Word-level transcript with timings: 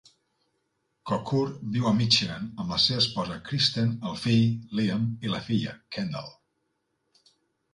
Kocur 1.09 1.41
viu 1.75 1.89
a 1.89 1.91
Michigan 1.99 2.47
amb 2.63 2.73
la 2.75 2.79
seva 2.85 3.03
esposa 3.03 3.37
Kristen, 3.49 3.93
el 4.13 4.17
fill, 4.23 4.49
Liam, 4.81 5.05
i 5.29 5.35
la 5.35 5.43
filla, 5.51 5.77
Kendall. 5.99 6.33